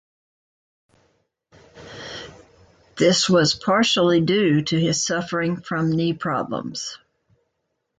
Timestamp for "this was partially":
2.97-4.19